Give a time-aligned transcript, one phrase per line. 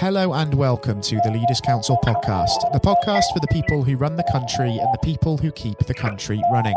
[0.00, 4.16] Hello and welcome to the Leaders Council podcast, the podcast for the people who run
[4.16, 6.74] the country and the people who keep the country running.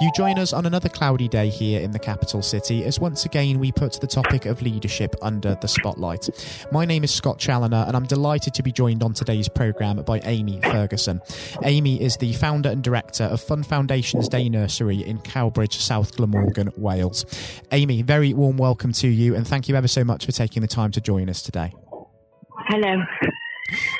[0.00, 3.58] You join us on another cloudy day here in the capital city as once again
[3.58, 6.30] we put the topic of leadership under the spotlight.
[6.72, 10.20] My name is Scott Challoner and I'm delighted to be joined on today's programme by
[10.20, 11.20] Amy Ferguson.
[11.64, 16.72] Amy is the founder and director of Fun Foundations Day Nursery in Cowbridge, South Glamorgan,
[16.78, 17.26] Wales.
[17.70, 20.68] Amy, very warm welcome to you and thank you ever so much for taking the
[20.68, 21.74] time to join us today.
[22.72, 22.96] Hello.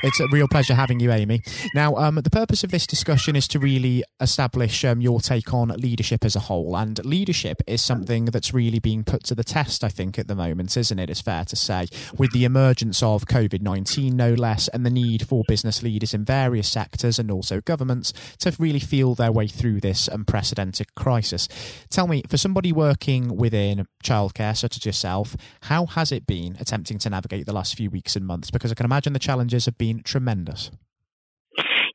[0.03, 1.43] It's a real pleasure having you, Amy.
[1.75, 5.69] Now, um, the purpose of this discussion is to really establish um, your take on
[5.69, 6.77] leadership as a whole.
[6.77, 10.35] And leadership is something that's really being put to the test, I think, at the
[10.35, 11.09] moment, isn't it?
[11.09, 11.87] It's fair to say,
[12.19, 16.25] with the emergence of COVID 19, no less, and the need for business leaders in
[16.25, 21.47] various sectors and also governments to really feel their way through this unprecedented crisis.
[21.91, 26.99] Tell me, for somebody working within childcare, such as yourself, how has it been attempting
[26.99, 28.51] to navigate the last few weeks and months?
[28.51, 30.71] Because I can imagine the challenges have been tremendous.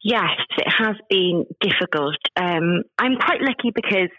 [0.03, 2.16] Yes, it has been difficult.
[2.36, 4.09] Um, I'm quite lucky because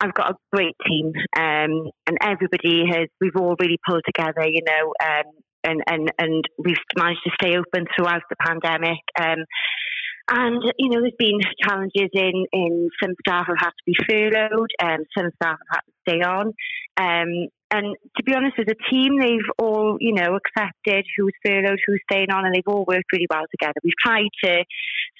[0.00, 3.08] I've got a great team, um, and everybody has.
[3.20, 5.24] We've all really pulled together, you know, um,
[5.62, 8.98] and and and we've managed to stay open throughout the pandemic.
[9.20, 9.44] Um,
[10.30, 14.70] and you know, there's been challenges in in some staff have had to be furloughed,
[14.80, 16.52] and some staff have had stay on.
[16.96, 21.78] Um, and to be honest, as a team, they've all, you know, accepted who's furloughed,
[21.86, 23.78] who's staying on, and they've all worked really well together.
[23.84, 24.64] We've tried to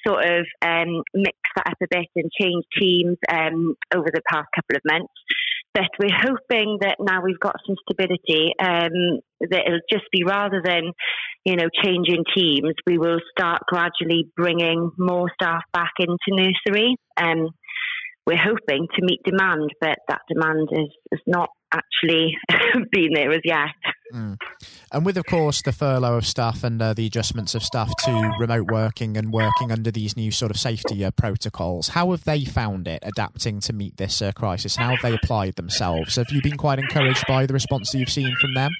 [0.05, 4.47] sort of um, mix that up a bit and change teams um, over the past
[4.53, 5.13] couple of months.
[5.73, 10.61] But we're hoping that now we've got some stability, um, that it'll just be rather
[10.63, 10.91] than,
[11.45, 16.97] you know, changing teams, we will start gradually bringing more staff back into nursery.
[17.15, 17.51] Um,
[18.31, 22.33] we're hoping to meet demand, but that demand is, is not actually
[22.91, 23.67] been there as yet.
[24.13, 24.37] Mm.
[24.91, 28.31] And with, of course, the furlough of staff and uh, the adjustments of staff to
[28.39, 32.45] remote working and working under these new sort of safety uh, protocols, how have they
[32.45, 34.77] found it adapting to meet this uh, crisis?
[34.77, 36.15] How have they applied themselves?
[36.15, 38.71] Have you been quite encouraged by the response that you've seen from them?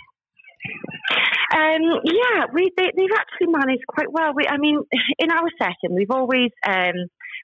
[1.54, 4.32] Um, yeah, we, they, have actually managed quite well.
[4.34, 4.80] We, I mean,
[5.20, 6.94] in our setting, we've always um,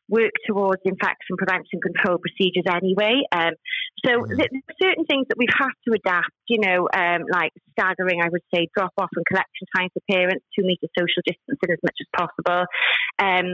[0.09, 3.21] work towards infection prevention control procedures anyway.
[3.31, 3.53] Um,
[4.05, 4.37] so mm-hmm.
[4.37, 8.43] there's certain things that we've had to adapt, you know, um, like staggering, I would
[8.53, 12.07] say, drop off and collection times for parents, two metre social distancing as much as
[12.15, 12.65] possible.
[13.19, 13.47] Um,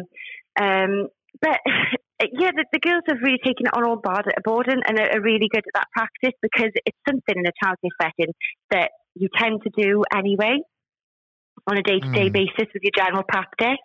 [0.59, 1.08] um
[1.41, 1.59] but
[2.31, 5.22] yeah, the, the, girls have really taken it on all board, board and, and are
[5.22, 8.34] really good at that practice because it's something in a childcare setting
[8.70, 10.58] that you tend to do anyway
[11.68, 13.78] on a day to day basis with your general practice.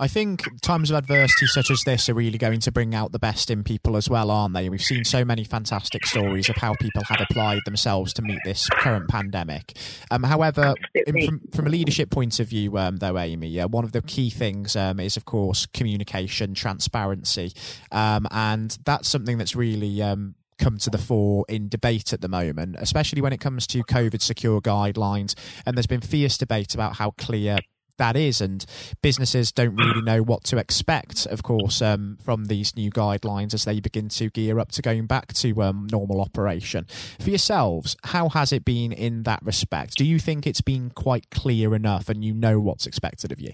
[0.00, 3.18] I think times of adversity such as this are really going to bring out the
[3.18, 4.70] best in people as well, aren't they?
[4.70, 8.66] We've seen so many fantastic stories of how people have applied themselves to meet this
[8.70, 9.76] current pandemic.
[10.10, 13.84] Um, however, in, from, from, a leadership point of view, um, though, Amy, uh, one
[13.84, 17.52] of the key things um, is, of course, communication, transparency,
[17.92, 22.28] um, and that's something that's really um, come to the fore in debate at the
[22.28, 25.34] moment, especially when it comes to COVID secure guidelines.
[25.66, 27.58] And there's been fierce debate about how clear
[28.00, 28.66] that is, and
[29.02, 33.64] businesses don't really know what to expect, of course, um, from these new guidelines as
[33.64, 36.86] they begin to gear up to going back to um, normal operation.
[37.20, 39.96] For yourselves, how has it been in that respect?
[39.96, 43.52] Do you think it's been quite clear enough and you know what's expected of you?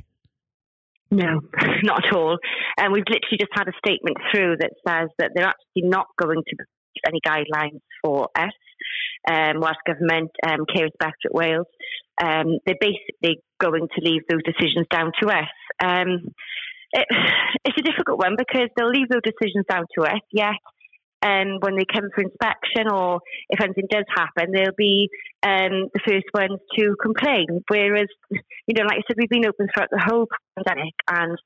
[1.10, 1.40] No,
[1.82, 2.38] not at all.
[2.78, 6.42] And we've literally just had a statement through that says that they're actually not going
[6.48, 6.56] to
[7.06, 8.52] any guidelines for us,
[9.26, 11.66] um, Welsh Government, um, Care Inspectorate Wales.
[12.22, 15.52] Um, they're basically going to leave those decisions down to us.
[15.82, 16.32] Um,
[16.92, 17.06] it,
[17.64, 20.56] it's a difficult one because they'll leave those decisions down to us, yet
[21.22, 25.08] um, when they come for inspection or if anything does happen, they'll be
[25.42, 27.46] um, the first ones to complain.
[27.68, 30.26] Whereas, you know, like I said, we've been open throughout the whole
[30.56, 31.38] pandemic and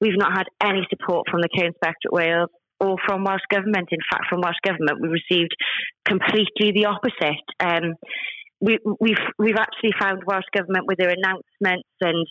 [0.00, 2.50] we've not had any support from the Care Inspectorate Wales
[2.80, 3.88] or from Welsh Government.
[3.90, 5.54] In fact, from Welsh Government, we received
[6.06, 7.46] completely the opposite.
[7.60, 7.94] Um,
[8.60, 12.26] we, have we've, we've actually found Welsh Government with their announcements and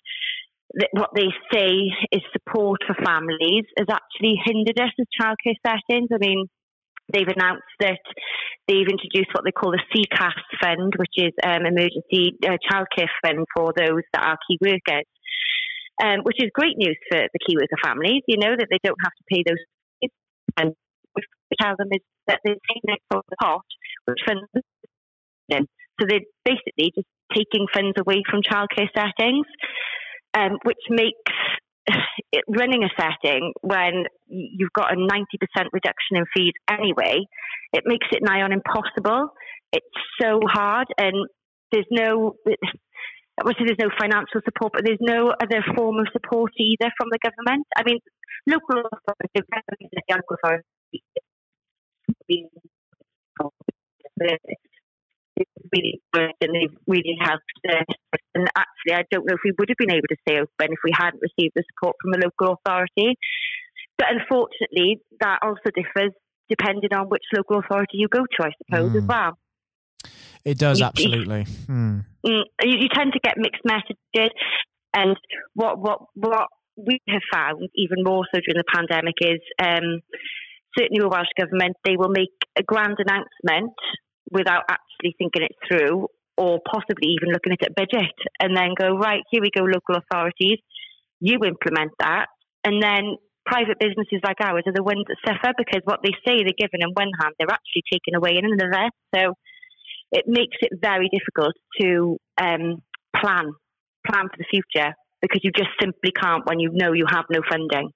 [0.75, 1.71] th- what they say
[2.11, 6.09] is support for families has actually hindered us as childcare settings.
[6.13, 6.47] I mean,
[7.13, 7.99] they've announced that
[8.67, 13.45] they've introduced what they call the CCAS fund, which is um, emergency uh, childcare fund
[13.55, 15.07] for those that are key workers.
[15.97, 19.01] Um, which is great news for the key worker families, you know, that they don't
[19.01, 19.57] have to pay those
[20.57, 20.73] and
[21.15, 21.23] we
[21.61, 23.61] tell them is that they're taking it from the pot,
[24.05, 24.43] which funds
[25.49, 25.65] them.
[25.99, 29.45] So they're basically just taking funds away from childcare settings,
[30.33, 31.31] um, which makes
[32.31, 35.15] it, running a setting when you've got a 90%
[35.71, 37.19] reduction in fees anyway,
[37.73, 39.29] it makes it nigh on impossible.
[39.71, 39.85] It's
[40.21, 41.27] so hard, and
[41.71, 42.35] there's no
[43.39, 47.19] obviously there's no financial support, but there's no other form of support either from the
[47.19, 47.65] government.
[47.75, 47.99] I mean,
[48.47, 49.45] local authorities,
[55.71, 58.19] really good and they've really helped us.
[58.33, 60.79] And actually, I don't know if we would have been able to stay open if
[60.83, 63.17] we hadn't received the support from the local authority.
[63.97, 66.13] But unfortunately, that also differs
[66.49, 68.97] depending on which local authority you go to, I suppose, mm.
[68.97, 69.37] as well.
[70.45, 71.43] It does, you, absolutely.
[71.65, 71.99] Hmm.
[72.25, 72.43] Mm.
[72.63, 74.31] You, you, tend to get mixed messages.
[74.93, 75.17] And
[75.53, 80.01] what, what, what we have found, even more so during the pandemic, is um,
[80.77, 83.73] certainly the Welsh Government, they will make a grand announcement
[84.31, 86.07] without actually thinking it through
[86.37, 89.97] or possibly even looking at a budget and then go, right, here we go, local
[89.97, 90.59] authorities,
[91.19, 92.27] you implement that.
[92.63, 96.43] And then private businesses like ours are the ones that suffer because what they say
[96.43, 98.91] they're given in one hand, they're actually taken away in another.
[99.15, 99.33] So
[100.11, 102.81] it makes it very difficult to um,
[103.15, 103.51] plan,
[104.05, 107.41] plan for the future because you just simply can't when you know you have no
[107.49, 107.89] funding.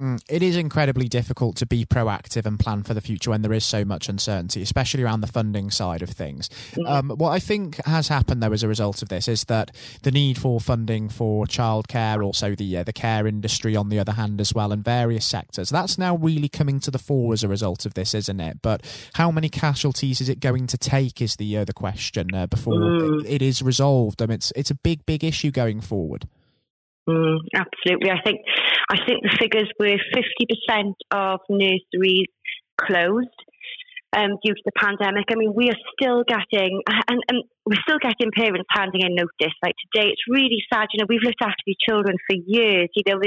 [0.00, 3.52] Mm, it is incredibly difficult to be proactive and plan for the future when there
[3.52, 6.48] is so much uncertainty, especially around the funding side of things.
[6.48, 6.86] Mm-hmm.
[6.86, 10.12] Um, what I think has happened, though, as a result of this, is that the
[10.12, 14.40] need for funding for childcare, also the uh, the care industry, on the other hand,
[14.40, 17.84] as well, and various sectors, that's now really coming to the fore as a result
[17.84, 18.62] of this, isn't it?
[18.62, 18.84] But
[19.14, 21.20] how many casualties is it going to take?
[21.20, 23.24] Is the uh, the question uh, before mm.
[23.24, 24.22] it, it is resolved.
[24.22, 26.28] I mean, it's it's a big, big issue going forward.
[27.08, 28.10] Mm, absolutely.
[28.10, 28.40] I think
[28.90, 32.28] I think the figures were 50% of nurseries
[32.76, 33.38] closed
[34.12, 35.24] um, due to the pandemic.
[35.30, 39.54] I mean, we are still getting, and, and, we're still getting parents handing in notice.
[39.62, 40.88] Like today, it's really sad.
[40.92, 42.88] You know, we've looked after these children for years.
[42.94, 43.20] You know,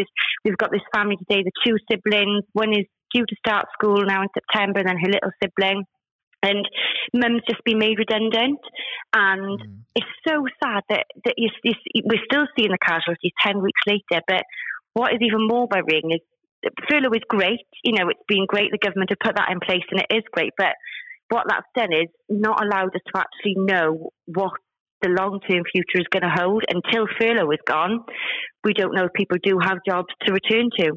[0.43, 2.43] we've got this family today, the two siblings.
[2.53, 5.85] One is due to start school now in September, and then her little sibling
[6.43, 6.67] and
[7.13, 8.59] mum's just been made redundant.
[9.13, 9.77] And mm.
[9.95, 11.73] it's so sad that, that you, you,
[12.05, 14.21] we're still seeing the casualties 10 weeks later.
[14.27, 14.43] But
[14.93, 16.21] what is even more worrying is
[16.89, 17.65] furlough is great.
[17.83, 18.71] You know, it's been great.
[18.71, 20.53] The government have put that in place and it is great.
[20.57, 20.73] But
[21.29, 24.51] what that's done is not allowed us to actually know what
[25.01, 26.63] the long term future is going to hold.
[26.69, 28.03] Until furlough is gone,
[28.63, 30.91] we don't know if people do have jobs to return to.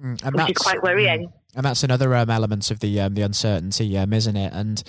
[0.00, 1.28] Mm, which is quite worrying.
[1.28, 1.32] Mm.
[1.58, 4.52] And that's another um, element of the um, the uncertainty, um, isn't it?
[4.52, 4.80] And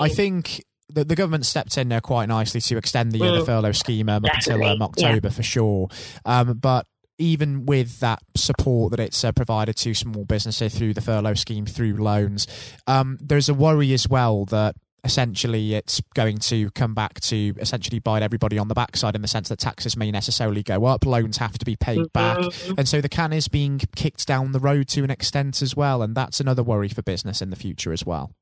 [0.00, 3.40] I think the, the government stepped in there quite nicely to extend the, uh, the
[3.40, 3.46] mm.
[3.46, 5.34] furlough scheme um, up until um, October yeah.
[5.34, 5.88] for sure.
[6.24, 6.86] Um, but
[7.18, 11.66] even with that support that it's uh, provided to small businesses through the furlough scheme,
[11.66, 12.46] through loans,
[12.86, 17.98] um, there's a worry as well that essentially it's going to come back to essentially
[17.98, 21.36] bite everybody on the backside in the sense that taxes may necessarily go up, loans
[21.38, 22.12] have to be paid mm-hmm.
[22.12, 25.76] back, and so the can is being kicked down the road to an extent as
[25.76, 28.32] well, and that's another worry for business in the future as well.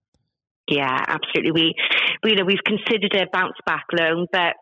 [0.69, 1.53] Yeah, absolutely.
[1.53, 1.75] We,
[2.23, 4.55] we you know, we've considered a bounce back loan, but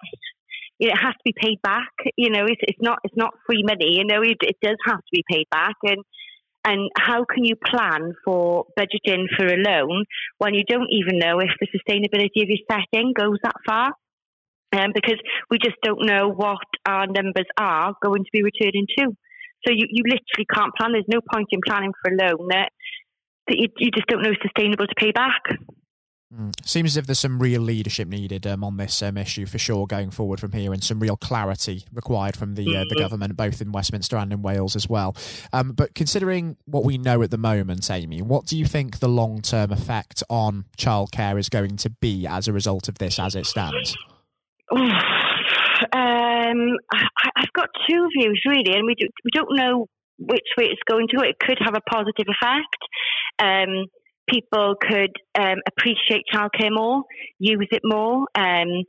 [0.78, 1.92] it has to be paid back.
[2.16, 3.98] You know, it's, it's not it's not free money.
[3.98, 5.98] You know, it, it does have to be paid back, and
[6.64, 10.04] and how can you plan for budgeting for a loan
[10.38, 13.92] when you don't even know if the sustainability of your setting goes that far?
[14.72, 15.18] Um, because
[15.50, 19.06] we just don't know what our numbers are going to be returning to.
[19.66, 20.92] So you, you literally can't plan.
[20.92, 22.70] There's no point in planning for a loan that,
[23.48, 25.42] that you, you just don't know is sustainable to pay back.
[26.32, 26.52] Mm.
[26.64, 29.86] Seems as if there's some real leadership needed um, on this um, issue for sure
[29.88, 33.00] going forward from here, and some real clarity required from the uh, the mm-hmm.
[33.00, 35.16] government, both in Westminster and in Wales as well.
[35.52, 39.08] Um, but considering what we know at the moment, Amy, what do you think the
[39.08, 43.34] long term effect on childcare is going to be as a result of this, as
[43.34, 43.96] it stands?
[45.92, 49.86] Um, I, have got two views really, and we do, we don't know
[50.18, 51.22] which way it's going to go.
[51.22, 52.76] It could have a positive effect.
[53.38, 53.86] Um,
[54.30, 57.02] people could um, appreciate childcare more,
[57.38, 58.26] use it more.
[58.34, 58.84] Um,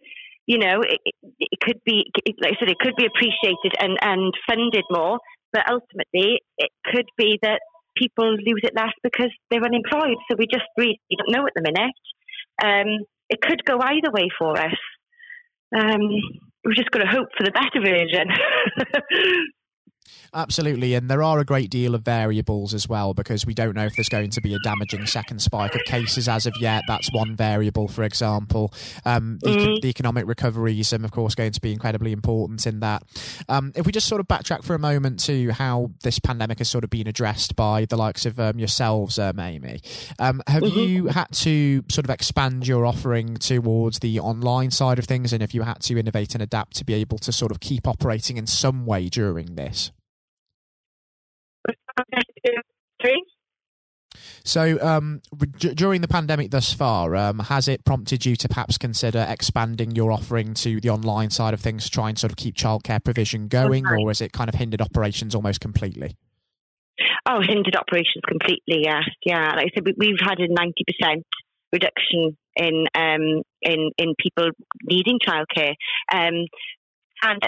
[0.46, 1.00] you know, it,
[1.40, 2.04] it, could be,
[2.42, 5.20] like I said, it could be appreciated and, and funded more,
[5.54, 7.62] but ultimately it could be that
[7.96, 10.18] people lose it less because they're unemployed.
[10.30, 11.96] So we just really don't know at the minute.
[12.64, 14.76] Um, it could go either way for us.
[15.76, 16.02] Um,
[16.66, 18.28] we've just got to hope for the better version.
[20.34, 23.86] Absolutely, and there are a great deal of variables as well because we don't know
[23.86, 26.84] if there's going to be a damaging second spike of cases as of yet.
[26.88, 28.74] That's one variable, for example.
[29.04, 29.82] Um, the, mm.
[29.82, 33.04] the, economic recovery is, um, of course, going to be incredibly important in that.
[33.50, 36.70] Um, if we just sort of backtrack for a moment to how this pandemic has
[36.70, 39.82] sort of been addressed by the likes of um, yourselves, um, Amy,
[40.18, 40.80] um, have mm-hmm.
[40.80, 45.44] you had to sort of expand your offering towards the online side of things, and
[45.44, 48.38] if you had to innovate and adapt to be able to sort of keep operating
[48.38, 49.92] in some way during this?
[54.44, 55.22] So, um,
[55.58, 59.92] d- during the pandemic thus far, um, has it prompted you to perhaps consider expanding
[59.92, 63.04] your offering to the online side of things to try and sort of keep childcare
[63.04, 66.18] provision going, or has it kind of hindered operations almost completely?
[67.30, 68.84] Oh, hindered operations completely.
[68.84, 69.54] Yes, yeah.
[69.56, 71.26] Like I said, we've had a ninety percent
[71.72, 74.50] reduction in um, in in people
[74.84, 75.76] needing childcare,
[76.14, 76.48] um,
[77.24, 77.42] and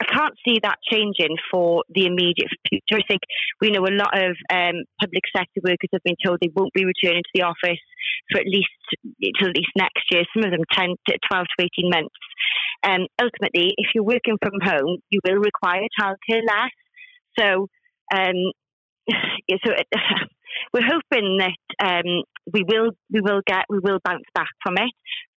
[0.00, 3.02] I can't see that changing for the immediate future.
[3.02, 3.22] I think
[3.60, 6.84] we know a lot of um, public sector workers have been told they won't be
[6.84, 7.82] returning to the office
[8.30, 8.68] for at least
[9.02, 10.22] at least next year.
[10.32, 12.14] Some of them 10 to 12 to 18 months.
[12.84, 16.74] Um, ultimately, if you're working from home, you will require childcare less.
[17.38, 17.66] So,
[18.14, 18.52] um,
[19.50, 19.86] so it,
[20.72, 24.92] we're hoping that um, we will we will get we will bounce back from it,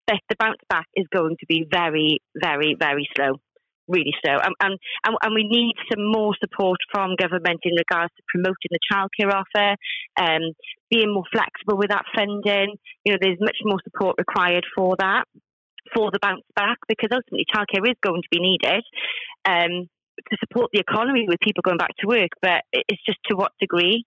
[0.06, 3.40] but the bounce back is going to be very very very slow
[3.90, 4.32] really so.
[4.32, 8.78] And, and, and we need some more support from government in regards to promoting the
[8.90, 9.76] childcare offer,
[10.16, 10.54] um,
[10.90, 12.76] being more flexible with that funding.
[13.04, 15.24] You know, there's much more support required for that,
[15.94, 18.84] for the bounce back, because ultimately childcare is going to be needed.
[19.44, 19.88] Um,
[20.30, 23.52] to support the economy with people going back to work, but it's just to what
[23.58, 24.04] degree.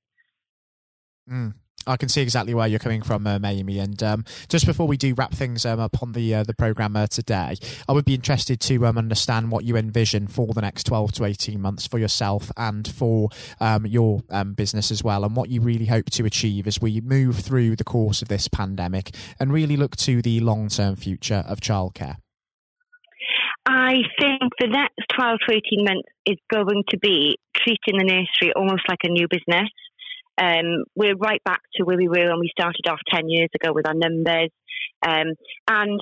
[1.29, 1.53] Mm.
[1.85, 3.79] I can see exactly where you're coming from, um, Amy.
[3.79, 6.95] And um, just before we do wrap things um, up on the uh, the program
[6.95, 7.55] uh, today,
[7.87, 11.25] I would be interested to um, understand what you envision for the next 12 to
[11.25, 15.61] 18 months for yourself and for um, your um, business as well, and what you
[15.61, 19.77] really hope to achieve as we move through the course of this pandemic and really
[19.77, 22.17] look to the long term future of childcare.
[23.65, 28.53] I think the next 12 to 18 months is going to be treating the nursery
[28.55, 29.69] almost like a new business.
[30.41, 33.71] Um, we're right back to where we were when we started off 10 years ago
[33.73, 34.49] with our numbers.
[35.05, 35.33] Um,
[35.67, 35.99] and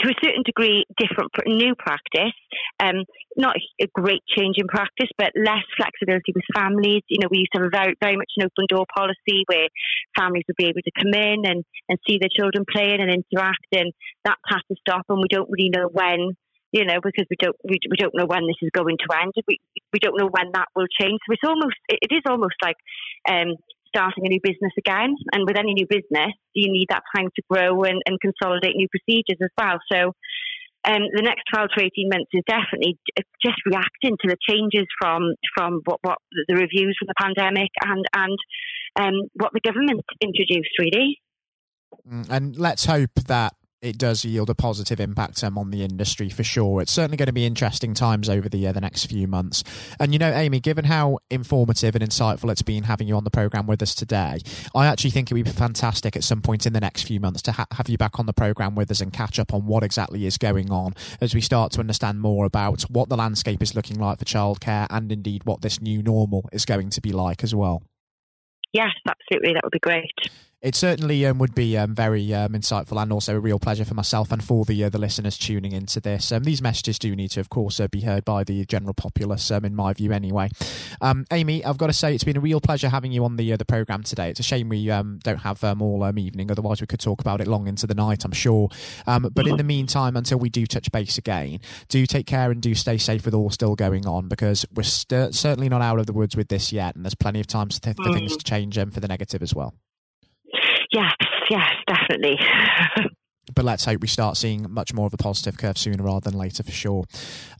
[0.00, 2.34] to a certain degree, different new practice.
[2.80, 3.04] Um,
[3.36, 7.02] not a great change in practice, but less flexibility with families.
[7.08, 9.68] You know, we used to have a very, very much an open door policy where
[10.16, 13.66] families would be able to come in and, and see their children playing and interact,
[13.72, 13.92] and
[14.24, 15.04] that has to stop.
[15.08, 16.34] And we don't really know when
[16.72, 19.32] you know, because we don't we, we don't know when this is going to end.
[19.46, 19.60] We
[19.92, 21.20] we don't know when that will change.
[21.26, 22.80] So it's almost it is almost like
[23.28, 23.56] um,
[23.88, 25.14] starting a new business again.
[25.32, 28.88] And with any new business, you need that time to grow and, and consolidate new
[28.88, 29.78] procedures as well.
[29.92, 30.12] So.
[30.84, 32.98] Um, the next 12 to 18 months is definitely
[33.40, 38.04] just reacting to the changes from from what, what the reviews from the pandemic and
[38.12, 38.36] and
[38.96, 41.20] um, what the government introduced, really.
[42.04, 46.28] Mm, and let's hope that it does yield a positive impact um, on the industry
[46.28, 46.80] for sure.
[46.80, 49.64] It's certainly going to be interesting times over the uh, the next few months.
[49.98, 53.30] And you know, Amy, given how informative and insightful it's been having you on the
[53.30, 54.38] program with us today,
[54.74, 57.42] I actually think it would be fantastic at some point in the next few months
[57.42, 59.82] to ha- have you back on the program with us and catch up on what
[59.82, 63.74] exactly is going on as we start to understand more about what the landscape is
[63.74, 67.42] looking like for childcare and indeed what this new normal is going to be like
[67.42, 67.82] as well.
[68.72, 69.54] Yes, absolutely.
[69.54, 70.12] That would be great.
[70.62, 73.94] It certainly um, would be um, very um, insightful and also a real pleasure for
[73.94, 76.30] myself and for the uh, the listeners tuning into this.
[76.30, 79.50] Um, these messages do need to, of course, uh, be heard by the general populace,
[79.50, 80.50] um, in my view, anyway.
[81.00, 83.52] Um, Amy, I've got to say it's been a real pleasure having you on the
[83.52, 84.30] uh, the program today.
[84.30, 87.66] It's a shame we don't have all evening, otherwise we could talk about it long
[87.66, 88.68] into the night, I'm sure.
[89.04, 92.76] but in the meantime, until we do touch base again, do take care and do
[92.76, 96.12] stay safe with all still going on because we're st- certainly not out of the
[96.12, 98.38] woods with this yet, and there's plenty of time for, th- for things mm.
[98.38, 99.74] to change for the negative as well.
[100.92, 101.14] Yes,
[101.50, 102.38] yes, definitely.
[103.54, 106.38] but let's hope we start seeing much more of a positive curve sooner rather than
[106.38, 107.04] later for sure.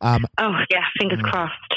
[0.01, 1.75] Um, oh, yeah, fingers mm, crossed.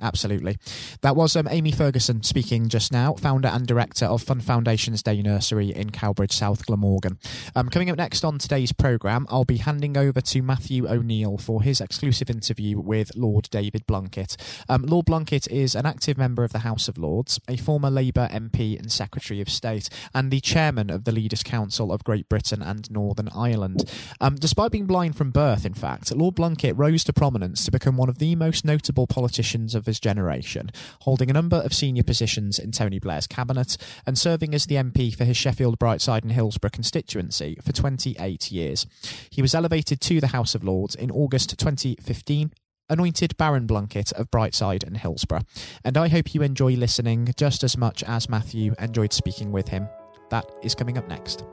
[0.00, 0.58] Absolutely.
[1.02, 5.22] That was um, Amy Ferguson speaking just now, founder and director of Fun Foundations Day
[5.22, 7.18] Nursery in Cowbridge, South Glamorgan.
[7.54, 11.62] Um, coming up next on today's programme, I'll be handing over to Matthew O'Neill for
[11.62, 14.36] his exclusive interview with Lord David Blunkett.
[14.68, 18.28] Um, Lord Blunkett is an active member of the House of Lords, a former Labour
[18.30, 22.62] MP and Secretary of State, and the chairman of the Leaders' Council of Great Britain
[22.62, 23.90] and Northern Ireland.
[24.20, 27.96] Um, despite being blind from birth, in fact, Lord Blunkett rose to prominence to become
[27.96, 30.70] one of the most notable politicians of his generation,
[31.02, 33.76] holding a number of senior positions in Tony Blair's cabinet
[34.06, 38.86] and serving as the MP for his Sheffield, Brightside, and Hillsborough constituency for 28 years.
[39.30, 42.52] He was elevated to the House of Lords in August 2015
[42.88, 45.42] anointed Baron Blunkett of Brightside and Hillsborough.
[45.84, 49.88] And I hope you enjoy listening just as much as Matthew enjoyed speaking with him.
[50.30, 51.44] That is coming up next.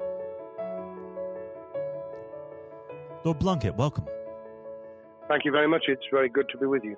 [3.23, 4.05] Lord Blunkett, welcome.
[5.27, 5.85] Thank you very much.
[5.87, 6.97] It's very good to be with you.